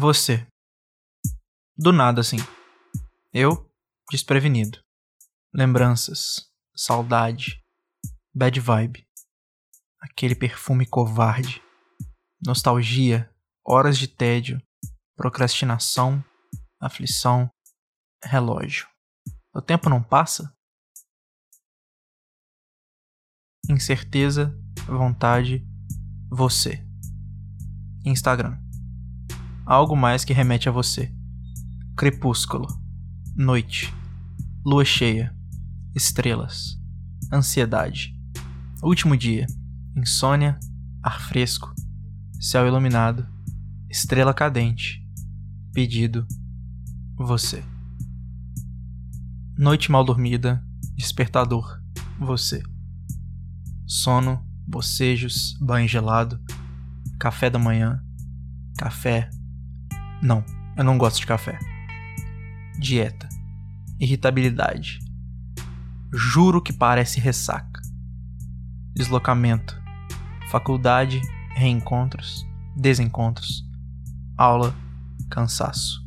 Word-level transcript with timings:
Você. 0.00 0.46
Do 1.76 1.90
nada 1.90 2.20
assim. 2.20 2.36
Eu, 3.32 3.68
desprevenido. 4.08 4.78
Lembranças, 5.52 6.48
saudade, 6.72 7.60
bad 8.32 8.60
vibe. 8.60 9.04
Aquele 10.00 10.36
perfume 10.36 10.86
covarde. 10.86 11.60
Nostalgia, 12.46 13.28
horas 13.66 13.98
de 13.98 14.06
tédio, 14.06 14.62
procrastinação, 15.16 16.24
aflição, 16.80 17.50
relógio. 18.22 18.86
O 19.52 19.60
tempo 19.60 19.90
não 19.90 20.00
passa? 20.00 20.56
Incerteza, 23.68 24.56
vontade, 24.86 25.66
você. 26.30 26.86
Instagram. 28.04 28.67
Algo 29.70 29.94
mais 29.94 30.24
que 30.24 30.32
remete 30.32 30.66
a 30.66 30.72
você. 30.72 31.12
Crepúsculo, 31.94 32.66
noite, 33.36 33.92
lua 34.64 34.82
cheia, 34.82 35.30
estrelas, 35.94 36.80
ansiedade, 37.30 38.14
último 38.82 39.14
dia, 39.14 39.46
insônia, 39.94 40.58
ar 41.02 41.20
fresco, 41.20 41.70
céu 42.40 42.66
iluminado, 42.66 43.28
estrela 43.90 44.32
cadente, 44.32 45.06
pedido, 45.74 46.26
você. 47.14 47.62
Noite 49.58 49.92
mal 49.92 50.02
dormida, 50.02 50.64
despertador, 50.96 51.78
você. 52.18 52.62
Sono, 53.86 54.42
bocejos, 54.66 55.58
banho 55.60 55.86
gelado, 55.86 56.40
café 57.20 57.50
da 57.50 57.58
manhã, 57.58 58.02
café. 58.78 59.28
Não, 60.22 60.44
eu 60.76 60.84
não 60.84 60.98
gosto 60.98 61.20
de 61.20 61.26
café. 61.26 61.58
Dieta, 62.78 63.28
irritabilidade. 64.00 64.98
Juro 66.12 66.62
que 66.62 66.72
parece 66.72 67.20
ressaca. 67.20 67.80
Deslocamento, 68.94 69.80
faculdade, 70.50 71.20
reencontros, 71.54 72.46
desencontros, 72.76 73.64
aula, 74.36 74.74
cansaço, 75.30 76.00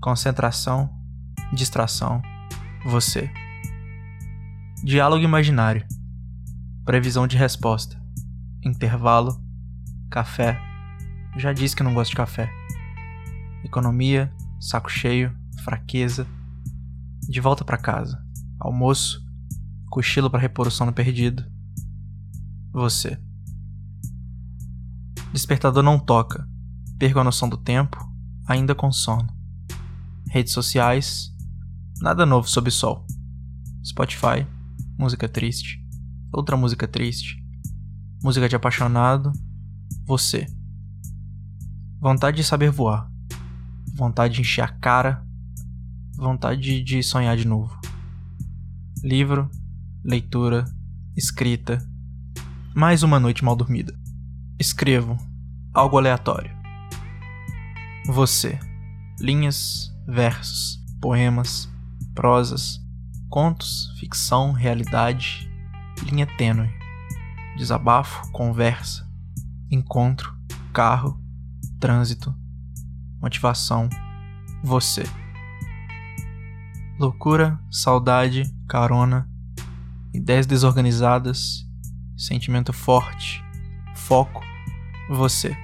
concentração, 0.00 0.90
distração 1.52 2.22
você. 2.84 3.30
Diálogo 4.82 5.22
imaginário. 5.22 5.86
Previsão 6.84 7.26
de 7.26 7.36
resposta. 7.36 8.00
Intervalo. 8.64 9.38
Café. 10.10 10.58
Já 11.36 11.52
disse 11.52 11.76
que 11.76 11.82
não 11.82 11.94
gosto 11.94 12.10
de 12.10 12.16
café. 12.16 12.59
Economia. 13.64 14.32
Saco 14.60 14.90
cheio. 14.90 15.36
Fraqueza. 15.64 16.26
De 17.28 17.40
volta 17.40 17.64
para 17.64 17.76
casa. 17.78 18.22
Almoço. 18.58 19.24
Cochilo 19.90 20.30
para 20.30 20.40
repor 20.40 20.68
o 20.68 20.70
sono 20.70 20.92
perdido. 20.92 21.44
Você. 22.72 23.18
Despertador 25.32 25.82
não 25.82 25.98
toca. 25.98 26.48
Perco 26.98 27.18
a 27.18 27.24
noção 27.24 27.48
do 27.48 27.56
tempo, 27.56 27.98
ainda 28.46 28.74
com 28.74 28.92
sono. 28.92 29.26
Redes 30.28 30.52
sociais, 30.52 31.30
Nada 32.00 32.24
novo 32.24 32.48
sob 32.48 32.70
sol. 32.70 33.04
Spotify, 33.84 34.46
música 34.98 35.28
triste. 35.28 35.78
Outra 36.32 36.56
música 36.56 36.88
triste. 36.88 37.36
Música 38.22 38.48
de 38.48 38.56
apaixonado. 38.56 39.30
Você. 40.06 40.46
Vontade 42.00 42.38
de 42.38 42.44
saber 42.44 42.70
voar. 42.70 43.09
Vontade 44.00 44.36
de 44.36 44.40
encher 44.40 44.64
a 44.64 44.68
cara. 44.68 45.22
Vontade 46.16 46.82
de 46.82 47.02
sonhar 47.02 47.36
de 47.36 47.46
novo. 47.46 47.78
Livro, 49.04 49.50
leitura, 50.02 50.64
escrita. 51.14 51.86
Mais 52.74 53.02
uma 53.02 53.20
noite 53.20 53.44
mal 53.44 53.54
dormida. 53.54 53.94
Escrevo 54.58 55.18
algo 55.74 55.98
aleatório. 55.98 56.50
Você. 58.06 58.58
Linhas, 59.20 59.94
versos, 60.08 60.82
poemas, 60.98 61.68
prosas, 62.14 62.80
contos, 63.28 63.94
ficção, 64.00 64.52
realidade, 64.52 65.46
linha 66.10 66.26
tênue, 66.38 66.70
desabafo, 67.58 68.32
conversa, 68.32 69.06
encontro, 69.70 70.34
carro, 70.72 71.22
trânsito, 71.78 72.34
motivação, 73.20 73.88
você. 74.62 75.04
Loucura, 76.98 77.58
saudade, 77.70 78.44
carona, 78.68 79.28
ideias 80.12 80.46
desorganizadas, 80.46 81.66
sentimento 82.16 82.72
forte, 82.72 83.42
foco, 83.94 84.42
você. 85.08 85.56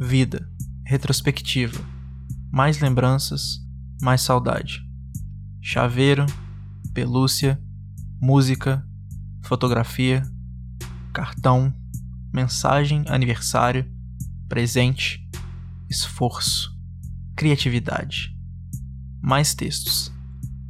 Vida, 0.00 0.48
retrospectiva, 0.84 1.80
mais 2.50 2.80
lembranças, 2.80 3.58
mais 4.02 4.20
saudade 4.20 4.90
chaveiro, 5.60 6.24
pelúcia, 6.94 7.60
música, 8.20 8.84
fotografia, 9.44 10.22
cartão, 11.12 11.72
mensagem, 12.32 13.04
aniversário, 13.08 13.86
presente, 14.48 15.28
esforço, 15.90 16.70
criatividade. 17.36 18.34
Mais 19.20 19.54
textos. 19.54 20.12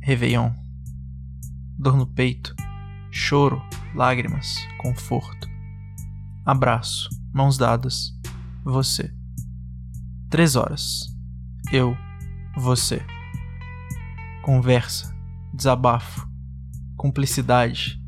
Réveillon. 0.00 0.52
Dor 1.78 1.96
no 1.96 2.06
peito, 2.06 2.54
choro, 3.10 3.62
lágrimas, 3.94 4.56
conforto. 4.78 5.48
Abraço, 6.44 7.08
mãos 7.32 7.58
dadas, 7.58 8.12
você. 8.64 9.12
Três 10.30 10.56
horas. 10.56 11.06
Eu, 11.70 11.96
você 12.56 13.04
conversa, 14.42 15.14
desabafo, 15.54 16.26
cumplicidade, 16.96 18.00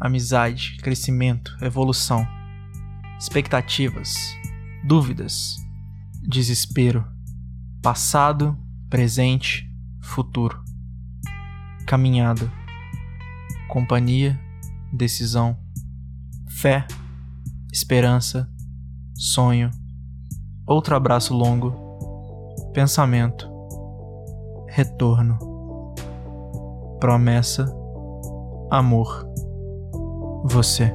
amizade, 0.00 0.76
crescimento, 0.82 1.56
evolução, 1.62 2.26
expectativas, 3.18 4.14
dúvidas, 4.84 5.65
desespero, 6.26 7.04
passado, 7.80 8.58
presente, 8.90 9.70
futuro, 10.00 10.60
caminhada, 11.86 12.50
companhia, 13.68 14.38
decisão, 14.92 15.56
fé, 16.48 16.84
esperança, 17.72 18.50
sonho, 19.14 19.70
outro 20.66 20.96
abraço 20.96 21.32
longo, 21.32 21.72
pensamento, 22.72 23.48
retorno. 24.68 25.38
Promessa, 26.98 27.66
amor, 28.70 29.30
você. 30.44 30.92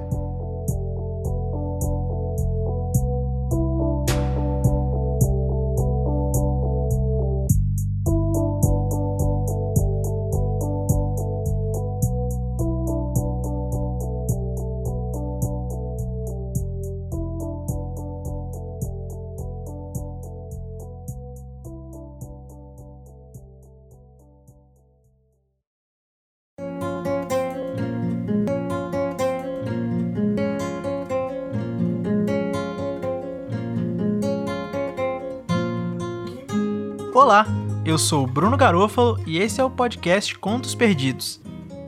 Olá, 37.21 37.45
eu 37.85 37.99
sou 37.99 38.23
o 38.23 38.27
Bruno 38.27 38.57
Garofalo 38.57 39.19
e 39.27 39.37
esse 39.37 39.61
é 39.61 39.63
o 39.63 39.69
podcast 39.69 40.35
Contos 40.39 40.73
Perdidos. 40.73 41.39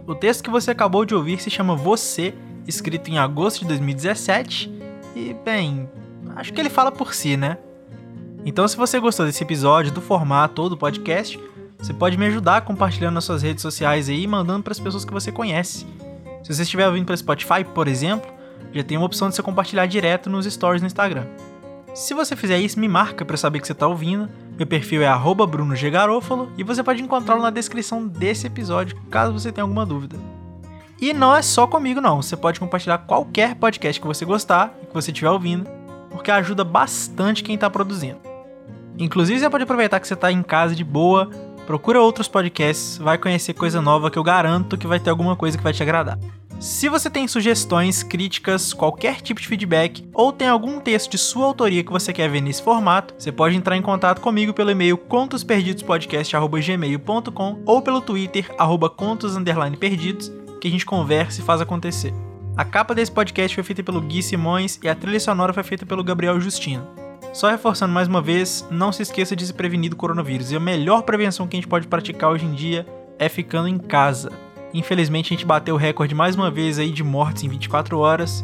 O 0.06 0.14
texto 0.14 0.44
que 0.44 0.50
você 0.52 0.70
acabou 0.70 1.06
de 1.06 1.16
ouvir 1.16 1.42
se 1.42 1.50
chama 1.50 1.76
Você, 1.76 2.36
escrito 2.68 3.10
em 3.10 3.18
agosto 3.18 3.62
de 3.62 3.66
2017, 3.70 4.72
e, 5.16 5.34
bem, 5.44 5.90
acho 6.36 6.54
que 6.54 6.62
ele 6.62 6.70
fala 6.70 6.92
por 6.92 7.16
si, 7.16 7.36
né? 7.36 7.58
Então, 8.46 8.68
se 8.68 8.78
você 8.78 9.00
gostou 9.00 9.26
desse 9.26 9.44
episódio, 9.44 9.92
do 9.92 10.02
formato 10.02 10.62
ou 10.62 10.70
do 10.70 10.78
podcast, 10.78 11.40
você 11.80 11.96
pode 11.96 12.16
me 12.16 12.28
ajudar 12.28 12.62
compartilhando 12.62 13.16
nas 13.16 13.24
suas 13.24 13.42
redes 13.42 13.64
sociais 13.64 14.10
aí 14.10 14.22
e 14.22 14.28
mandando 14.28 14.62
para 14.62 14.74
as 14.74 14.80
pessoas 14.80 15.04
que 15.04 15.12
você 15.12 15.32
conhece. 15.32 15.88
Se 16.44 16.54
você 16.54 16.62
estiver 16.62 16.88
ouvindo 16.88 17.08
pelo 17.08 17.18
Spotify, 17.18 17.64
por 17.74 17.88
exemplo, 17.88 18.32
já 18.72 18.84
tem 18.84 18.98
uma 18.98 19.08
opção 19.08 19.30
de 19.30 19.36
você 19.36 19.42
compartilhar 19.42 19.88
direto 19.88 20.30
nos 20.30 20.46
stories 20.46 20.84
no 20.84 20.86
Instagram. 20.86 21.26
Se 21.94 22.16
você 22.16 22.36
fizer 22.36 22.58
isso, 22.58 22.80
me 22.80 22.88
marca 22.88 23.24
para 23.24 23.38
saber 23.38 23.60
que 23.60 23.68
você 23.68 23.72
está 23.72 23.88
ouvindo. 23.88 24.28
Meu 24.58 24.66
perfil 24.66 25.04
é 25.04 25.08
@brunoggarofalo 25.08 26.52
e 26.58 26.64
você 26.64 26.82
pode 26.82 27.04
encontrá-lo 27.04 27.42
na 27.44 27.52
descrição 27.52 28.08
desse 28.08 28.48
episódio, 28.48 29.00
caso 29.12 29.32
você 29.32 29.52
tenha 29.52 29.64
alguma 29.64 29.86
dúvida. 29.86 30.18
E 31.00 31.14
não 31.14 31.36
é 31.36 31.42
só 31.44 31.68
comigo 31.68 32.02
não, 32.02 32.22
você 32.22 32.36
pode 32.36 32.60
compartilhar 32.60 32.98
qualquer 33.00 33.56
podcast 33.56 34.02
que 34.02 34.08
você 34.08 34.26
gostar 34.26 34.74
e 34.82 34.88
que 34.88 34.94
você 34.94 35.12
estiver 35.12 35.30
ouvindo, 35.30 35.70
porque 36.10 36.32
ajuda 36.32 36.64
bastante 36.64 37.44
quem 37.44 37.56
está 37.56 37.70
produzindo. 37.70 38.18
Inclusive, 38.98 39.40
você 39.40 39.50
pode 39.50 39.64
aproveitar 39.64 40.00
que 40.00 40.08
você 40.08 40.14
está 40.16 40.32
em 40.32 40.42
casa 40.42 40.76
de 40.76 40.84
boa, 40.84 41.30
procura 41.68 42.02
outros 42.02 42.28
podcasts, 42.28 42.98
vai 42.98 43.20
conhecer 43.20 43.54
coisa 43.54 43.82
nova 43.82 44.10
que 44.10 44.18
eu 44.18 44.24
garanto 44.24 44.78
que 44.78 44.88
vai 44.88 45.00
ter 45.00 45.12
alguma 45.12 45.36
coisa 45.36 45.58
que 45.58 45.64
vai 45.64 45.74
te 45.74 45.84
agradar. 45.84 46.18
Se 46.64 46.88
você 46.88 47.10
tem 47.10 47.28
sugestões, 47.28 48.04
críticas, 48.04 48.72
qualquer 48.72 49.20
tipo 49.20 49.42
de 49.42 49.48
feedback 49.50 50.08
ou 50.14 50.32
tem 50.32 50.48
algum 50.48 50.80
texto 50.80 51.12
de 51.12 51.18
sua 51.18 51.48
autoria 51.48 51.84
que 51.84 51.92
você 51.92 52.14
quer 52.14 52.30
ver 52.30 52.40
nesse 52.40 52.64
formato, 52.64 53.14
você 53.18 53.34
pode 53.34 53.58
entrar 53.58 53.76
em 53.76 53.82
contato 53.82 54.22
comigo 54.22 54.54
pelo 54.54 54.72
e-mail 54.72 54.98
contosperdidospodcast@gmail.com 54.98 57.64
ou 57.66 57.82
pelo 57.82 58.00
Twitter 58.00 58.50
@contos_perdidos 58.96 60.32
que 60.62 60.70
a 60.70 60.72
gente 60.72 60.86
conversa 60.86 61.42
e 61.42 61.44
faz 61.44 61.60
acontecer. 61.60 62.14
A 62.56 62.64
capa 62.64 62.96
desse 62.96 63.12
podcast 63.12 63.54
foi 63.54 63.64
feita 63.66 63.84
pelo 63.84 64.00
Gui 64.00 64.24
Simões 64.24 64.80
e 64.82 64.88
a 64.88 64.96
trilha 64.96 65.20
sonora 65.20 65.52
foi 65.52 65.64
feita 65.64 65.86
pelo 65.86 66.02
Gabriel 66.02 66.40
Justino. 66.40 66.88
Só 67.34 67.50
reforçando 67.50 67.94
mais 67.94 68.08
uma 68.08 68.22
vez, 68.22 68.66
não 68.72 68.94
se 68.94 69.02
esqueça 69.02 69.36
de 69.36 69.46
se 69.46 69.54
prevenir 69.54 69.90
do 69.90 69.98
coronavírus. 69.98 70.50
E 70.50 70.56
a 70.56 70.62
melhor 70.62 71.02
prevenção 71.02 71.46
que 71.46 71.58
a 71.58 71.60
gente 71.60 71.68
pode 71.68 71.88
praticar 71.88 72.30
hoje 72.30 72.46
em 72.46 72.54
dia 72.54 72.88
é 73.20 73.28
ficando 73.28 73.68
em 73.68 73.78
casa. 73.78 74.32
Infelizmente 74.74 75.28
a 75.28 75.36
gente 75.38 75.46
bateu 75.46 75.76
o 75.76 75.78
recorde 75.78 76.16
mais 76.16 76.36
uma 76.36 76.50
vez 76.50 76.80
aí 76.80 76.92
de 76.92 77.04
mortes 77.04 77.44
em 77.44 77.50
24 77.50 77.98
horas. 78.00 78.44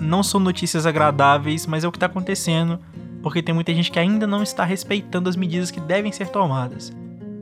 Não 0.00 0.22
são 0.22 0.38
notícias 0.38 0.86
agradáveis, 0.86 1.66
mas 1.66 1.84
é 1.84 1.88
o 1.88 1.90
que 1.90 1.96
está 1.96 2.06
acontecendo, 2.06 2.78
porque 3.22 3.42
tem 3.42 3.54
muita 3.54 3.72
gente 3.74 3.90
que 3.90 3.98
ainda 3.98 4.26
não 4.26 4.42
está 4.42 4.64
respeitando 4.64 5.28
as 5.28 5.36
medidas 5.36 5.70
que 5.70 5.80
devem 5.80 6.12
ser 6.12 6.28
tomadas. 6.28 6.92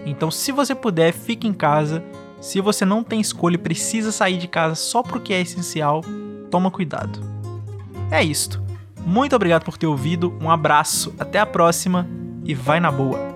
Então, 0.07 0.31
se 0.31 0.53
você 0.53 0.75
puder, 0.75 1.13
fique 1.13 1.49
em 1.49 1.53
casa. 1.53 2.03
Se 2.41 2.61
você 2.61 2.85
não 2.85 3.03
tem 3.03 3.21
escolha 3.21 3.57
e 3.57 3.59
precisa 3.59 4.13
sair 4.13 4.39
de 4.39 4.47
casa 4.47 4.77
só 4.77 5.03
porque 5.03 5.35
é 5.35 5.41
essencial, 5.41 6.03
toma 6.51 6.71
cuidado. 6.71 7.19
É 8.11 8.23
isto. 8.23 8.63
Muito 9.05 9.35
obrigado 9.35 9.65
por 9.65 9.77
ter 9.77 9.87
ouvido, 9.87 10.33
um 10.41 10.51
abraço, 10.51 11.15
até 11.19 11.39
a 11.39 11.47
próxima 11.47 12.09
e 12.45 12.55
vai 12.55 12.79
na 12.79 12.91
boa! 12.91 13.36